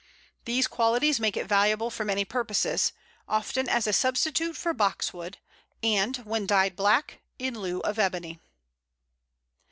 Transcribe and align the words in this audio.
These 0.45 0.65
qualities 0.65 1.19
make 1.19 1.37
it 1.37 1.45
valuable 1.45 1.91
for 1.91 2.03
many 2.03 2.25
purposes, 2.25 2.91
often 3.27 3.69
as 3.69 3.85
a 3.85 3.93
substitute 3.93 4.57
for 4.57 4.73
Box 4.73 5.13
wood, 5.13 5.37
and, 5.83 6.17
when 6.25 6.47
dyed 6.47 6.75
black, 6.75 7.21
in 7.37 7.53
lieu 7.59 7.81
of 7.81 7.99
Ebony. 7.99 8.39